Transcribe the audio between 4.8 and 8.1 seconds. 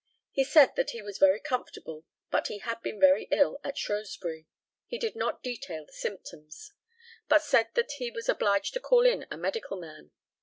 He did not detail the symptoms, but said that he